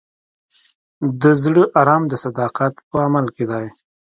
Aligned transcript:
د 1.21 1.23
زړه 1.43 1.63
ارام 1.79 2.03
د 2.07 2.13
صداقت 2.23 2.73
په 2.89 2.95
عمل 3.05 3.25
کې 3.35 3.45
دی. 3.51 3.65